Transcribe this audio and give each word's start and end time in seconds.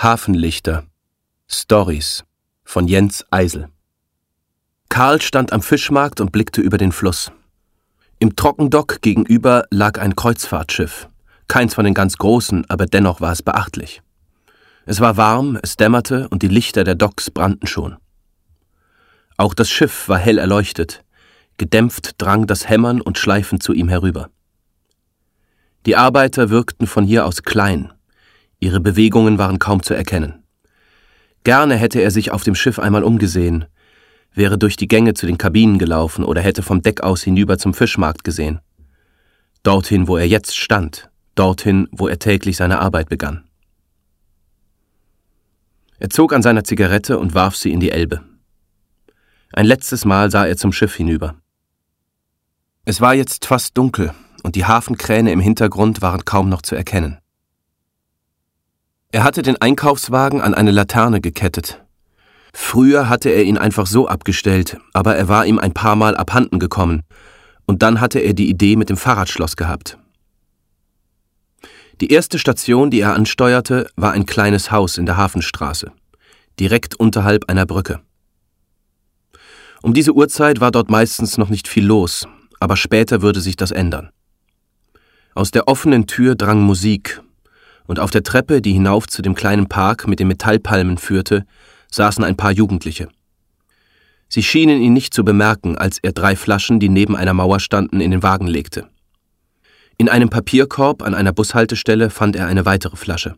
Hafenlichter 0.00 0.84
Stories 1.48 2.22
von 2.62 2.86
Jens 2.86 3.26
Eisel 3.32 3.68
Karl 4.88 5.20
stand 5.20 5.52
am 5.52 5.60
Fischmarkt 5.60 6.20
und 6.20 6.30
blickte 6.30 6.60
über 6.60 6.78
den 6.78 6.92
Fluss. 6.92 7.32
Im 8.20 8.36
Trockendock 8.36 9.02
gegenüber 9.02 9.64
lag 9.70 10.00
ein 10.00 10.14
Kreuzfahrtschiff. 10.14 11.08
Keins 11.48 11.74
von 11.74 11.84
den 11.84 11.94
ganz 11.94 12.16
großen, 12.16 12.64
aber 12.70 12.86
dennoch 12.86 13.20
war 13.20 13.32
es 13.32 13.42
beachtlich. 13.42 14.00
Es 14.86 15.00
war 15.00 15.16
warm, 15.16 15.58
es 15.64 15.76
dämmerte 15.76 16.28
und 16.28 16.44
die 16.44 16.48
Lichter 16.48 16.84
der 16.84 16.94
Docks 16.94 17.32
brannten 17.32 17.66
schon. 17.66 17.96
Auch 19.36 19.52
das 19.52 19.68
Schiff 19.68 20.08
war 20.08 20.18
hell 20.18 20.38
erleuchtet. 20.38 21.02
Gedämpft 21.56 22.22
drang 22.22 22.46
das 22.46 22.68
Hämmern 22.68 23.00
und 23.00 23.18
Schleifen 23.18 23.60
zu 23.60 23.72
ihm 23.72 23.88
herüber. 23.88 24.30
Die 25.86 25.96
Arbeiter 25.96 26.50
wirkten 26.50 26.86
von 26.86 27.02
hier 27.02 27.26
aus 27.26 27.42
klein, 27.42 27.92
Ihre 28.60 28.80
Bewegungen 28.80 29.38
waren 29.38 29.58
kaum 29.58 29.82
zu 29.82 29.94
erkennen. 29.94 30.42
Gerne 31.44 31.76
hätte 31.76 32.00
er 32.00 32.10
sich 32.10 32.32
auf 32.32 32.42
dem 32.42 32.54
Schiff 32.54 32.78
einmal 32.78 33.04
umgesehen, 33.04 33.66
wäre 34.34 34.58
durch 34.58 34.76
die 34.76 34.88
Gänge 34.88 35.14
zu 35.14 35.26
den 35.26 35.38
Kabinen 35.38 35.78
gelaufen 35.78 36.24
oder 36.24 36.40
hätte 36.40 36.62
vom 36.62 36.82
Deck 36.82 37.02
aus 37.02 37.22
hinüber 37.22 37.58
zum 37.58 37.74
Fischmarkt 37.74 38.24
gesehen. 38.24 38.60
Dorthin, 39.62 40.08
wo 40.08 40.16
er 40.16 40.26
jetzt 40.26 40.56
stand, 40.56 41.10
dorthin, 41.34 41.88
wo 41.92 42.08
er 42.08 42.18
täglich 42.18 42.56
seine 42.56 42.80
Arbeit 42.80 43.08
begann. 43.08 43.44
Er 45.98 46.10
zog 46.10 46.32
an 46.32 46.42
seiner 46.42 46.64
Zigarette 46.64 47.18
und 47.18 47.34
warf 47.34 47.56
sie 47.56 47.72
in 47.72 47.80
die 47.80 47.90
Elbe. 47.90 48.22
Ein 49.52 49.66
letztes 49.66 50.04
Mal 50.04 50.30
sah 50.30 50.46
er 50.46 50.56
zum 50.56 50.72
Schiff 50.72 50.94
hinüber. 50.94 51.36
Es 52.84 53.00
war 53.00 53.14
jetzt 53.14 53.46
fast 53.46 53.76
dunkel, 53.76 54.12
und 54.42 54.54
die 54.54 54.64
Hafenkräne 54.64 55.32
im 55.32 55.40
Hintergrund 55.40 56.00
waren 56.00 56.24
kaum 56.24 56.48
noch 56.48 56.62
zu 56.62 56.76
erkennen. 56.76 57.18
Er 59.10 59.24
hatte 59.24 59.40
den 59.40 59.56
Einkaufswagen 59.56 60.42
an 60.42 60.52
eine 60.52 60.70
Laterne 60.70 61.22
gekettet. 61.22 61.82
Früher 62.52 63.08
hatte 63.08 63.30
er 63.30 63.44
ihn 63.44 63.56
einfach 63.56 63.86
so 63.86 64.06
abgestellt, 64.06 64.76
aber 64.92 65.16
er 65.16 65.28
war 65.28 65.46
ihm 65.46 65.58
ein 65.58 65.72
paar 65.72 65.96
Mal 65.96 66.14
abhanden 66.14 66.58
gekommen, 66.58 67.02
und 67.64 67.82
dann 67.82 68.00
hatte 68.00 68.18
er 68.18 68.34
die 68.34 68.50
Idee 68.50 68.76
mit 68.76 68.90
dem 68.90 68.98
Fahrradschloss 68.98 69.56
gehabt. 69.56 69.98
Die 72.02 72.12
erste 72.12 72.38
Station, 72.38 72.90
die 72.90 73.00
er 73.00 73.14
ansteuerte, 73.14 73.88
war 73.96 74.12
ein 74.12 74.26
kleines 74.26 74.70
Haus 74.70 74.98
in 74.98 75.06
der 75.06 75.16
Hafenstraße, 75.16 75.90
direkt 76.60 76.94
unterhalb 76.94 77.48
einer 77.48 77.64
Brücke. 77.64 78.00
Um 79.82 79.94
diese 79.94 80.12
Uhrzeit 80.12 80.60
war 80.60 80.70
dort 80.70 80.90
meistens 80.90 81.38
noch 81.38 81.48
nicht 81.48 81.66
viel 81.66 81.86
los, 81.86 82.28
aber 82.60 82.76
später 82.76 83.22
würde 83.22 83.40
sich 83.40 83.56
das 83.56 83.70
ändern. 83.70 84.10
Aus 85.34 85.50
der 85.50 85.66
offenen 85.66 86.06
Tür 86.06 86.34
drang 86.34 86.60
Musik, 86.60 87.22
und 87.88 87.98
auf 87.98 88.12
der 88.12 88.22
Treppe, 88.22 88.62
die 88.62 88.72
hinauf 88.72 89.08
zu 89.08 89.22
dem 89.22 89.34
kleinen 89.34 89.68
Park 89.68 90.06
mit 90.06 90.20
den 90.20 90.28
Metallpalmen 90.28 90.98
führte, 90.98 91.44
saßen 91.90 92.22
ein 92.22 92.36
paar 92.36 92.52
Jugendliche. 92.52 93.08
Sie 94.28 94.42
schienen 94.42 94.82
ihn 94.82 94.92
nicht 94.92 95.14
zu 95.14 95.24
bemerken, 95.24 95.76
als 95.76 95.98
er 95.98 96.12
drei 96.12 96.36
Flaschen, 96.36 96.78
die 96.78 96.90
neben 96.90 97.16
einer 97.16 97.32
Mauer 97.32 97.60
standen, 97.60 98.00
in 98.00 98.10
den 98.10 98.22
Wagen 98.22 98.46
legte. 98.46 98.88
In 99.96 100.08
einem 100.08 100.28
Papierkorb 100.28 101.02
an 101.02 101.14
einer 101.14 101.32
Bushaltestelle 101.32 102.10
fand 102.10 102.36
er 102.36 102.46
eine 102.46 102.66
weitere 102.66 102.96
Flasche. 102.96 103.34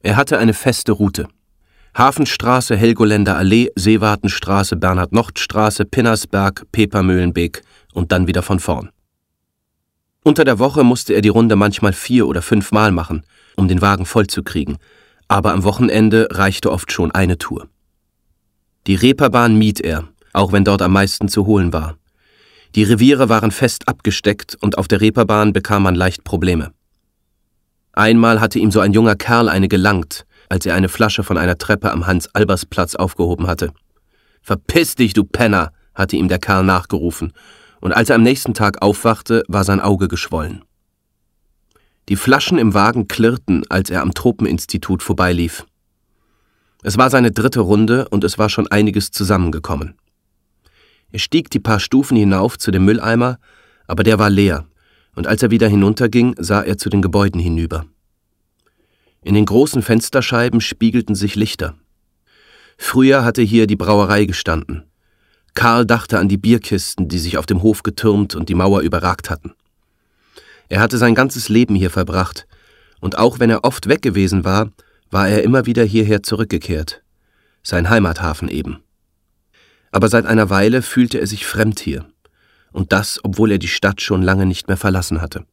Er 0.00 0.16
hatte 0.16 0.38
eine 0.38 0.54
feste 0.54 0.92
Route. 0.92 1.28
Hafenstraße, 1.94 2.74
Helgoländer 2.74 3.36
Allee, 3.36 3.70
Seewartenstraße, 3.76 4.76
Bernhard-Nocht-Straße, 4.76 5.84
Pinnersberg, 5.84 6.64
Pepermühlenbeek 6.72 7.62
und 7.92 8.12
dann 8.12 8.26
wieder 8.26 8.42
von 8.42 8.58
vorn. 8.58 8.90
Unter 10.24 10.44
der 10.44 10.58
Woche 10.58 10.84
musste 10.84 11.14
er 11.14 11.20
die 11.20 11.28
Runde 11.28 11.56
manchmal 11.56 11.92
vier 11.92 12.28
oder 12.28 12.42
fünfmal 12.42 12.92
machen, 12.92 13.24
um 13.56 13.66
den 13.66 13.82
Wagen 13.82 14.06
voll 14.06 14.28
zu 14.28 14.42
kriegen, 14.42 14.78
aber 15.26 15.52
am 15.52 15.64
Wochenende 15.64 16.28
reichte 16.30 16.70
oft 16.70 16.92
schon 16.92 17.10
eine 17.10 17.38
Tour. 17.38 17.68
Die 18.86 18.94
Reeperbahn 18.94 19.56
mied 19.56 19.80
er, 19.80 20.08
auch 20.32 20.52
wenn 20.52 20.64
dort 20.64 20.82
am 20.82 20.92
meisten 20.92 21.28
zu 21.28 21.46
holen 21.46 21.72
war. 21.72 21.96
Die 22.76 22.84
Reviere 22.84 23.28
waren 23.28 23.50
fest 23.50 23.88
abgesteckt 23.88 24.56
und 24.60 24.78
auf 24.78 24.88
der 24.88 25.00
Reeperbahn 25.00 25.52
bekam 25.52 25.82
man 25.82 25.94
leicht 25.94 26.24
Probleme. 26.24 26.72
Einmal 27.92 28.40
hatte 28.40 28.58
ihm 28.58 28.70
so 28.70 28.80
ein 28.80 28.92
junger 28.92 29.16
Kerl 29.16 29.48
eine 29.48 29.68
gelangt, 29.68 30.24
als 30.48 30.66
er 30.66 30.74
eine 30.74 30.88
Flasche 30.88 31.24
von 31.24 31.36
einer 31.36 31.58
Treppe 31.58 31.90
am 31.90 32.06
Hans-Albers-Platz 32.06 32.94
aufgehoben 32.94 33.46
hatte. 33.46 33.72
Verpiss 34.40 34.94
dich, 34.94 35.12
du 35.14 35.24
Penner, 35.24 35.72
hatte 35.94 36.16
ihm 36.16 36.28
der 36.28 36.38
Kerl 36.38 36.64
nachgerufen 36.64 37.32
und 37.82 37.92
als 37.92 38.08
er 38.08 38.16
am 38.16 38.22
nächsten 38.22 38.54
Tag 38.54 38.80
aufwachte, 38.80 39.42
war 39.48 39.64
sein 39.64 39.80
Auge 39.80 40.06
geschwollen. 40.06 40.64
Die 42.08 42.16
Flaschen 42.16 42.56
im 42.56 42.74
Wagen 42.74 43.08
klirrten, 43.08 43.64
als 43.68 43.90
er 43.90 44.02
am 44.02 44.14
Tropeninstitut 44.14 45.02
vorbeilief. 45.02 45.66
Es 46.84 46.96
war 46.96 47.10
seine 47.10 47.32
dritte 47.32 47.60
Runde 47.60 48.08
und 48.08 48.22
es 48.24 48.38
war 48.38 48.48
schon 48.48 48.68
einiges 48.68 49.10
zusammengekommen. 49.10 49.96
Er 51.10 51.18
stieg 51.18 51.50
die 51.50 51.58
paar 51.58 51.80
Stufen 51.80 52.16
hinauf 52.16 52.56
zu 52.56 52.70
dem 52.70 52.84
Mülleimer, 52.84 53.38
aber 53.88 54.04
der 54.04 54.18
war 54.18 54.30
leer, 54.30 54.64
und 55.16 55.26
als 55.26 55.42
er 55.42 55.50
wieder 55.50 55.68
hinunterging, 55.68 56.36
sah 56.38 56.62
er 56.62 56.78
zu 56.78 56.88
den 56.88 57.02
Gebäuden 57.02 57.40
hinüber. 57.40 57.84
In 59.22 59.34
den 59.34 59.44
großen 59.44 59.82
Fensterscheiben 59.82 60.60
spiegelten 60.60 61.16
sich 61.16 61.34
Lichter. 61.34 61.74
Früher 62.78 63.24
hatte 63.24 63.42
hier 63.42 63.66
die 63.66 63.76
Brauerei 63.76 64.24
gestanden. 64.24 64.84
Karl 65.54 65.84
dachte 65.86 66.18
an 66.18 66.28
die 66.28 66.38
Bierkisten, 66.38 67.08
die 67.08 67.18
sich 67.18 67.36
auf 67.36 67.46
dem 67.46 67.62
Hof 67.62 67.82
getürmt 67.82 68.34
und 68.34 68.48
die 68.48 68.54
Mauer 68.54 68.80
überragt 68.80 69.30
hatten. 69.30 69.54
Er 70.68 70.80
hatte 70.80 70.98
sein 70.98 71.14
ganzes 71.14 71.48
Leben 71.48 71.74
hier 71.74 71.90
verbracht, 71.90 72.46
und 73.00 73.18
auch 73.18 73.38
wenn 73.38 73.50
er 73.50 73.64
oft 73.64 73.88
weg 73.88 74.00
gewesen 74.00 74.44
war, 74.44 74.70
war 75.10 75.28
er 75.28 75.42
immer 75.42 75.66
wieder 75.66 75.84
hierher 75.84 76.22
zurückgekehrt. 76.22 77.02
Sein 77.62 77.90
Heimathafen 77.90 78.48
eben. 78.48 78.78
Aber 79.90 80.08
seit 80.08 80.24
einer 80.24 80.48
Weile 80.48 80.80
fühlte 80.80 81.18
er 81.18 81.26
sich 81.26 81.44
fremd 81.44 81.80
hier, 81.80 82.06
und 82.72 82.92
das, 82.92 83.20
obwohl 83.22 83.52
er 83.52 83.58
die 83.58 83.68
Stadt 83.68 84.00
schon 84.00 84.22
lange 84.22 84.46
nicht 84.46 84.68
mehr 84.68 84.78
verlassen 84.78 85.20
hatte. 85.20 85.44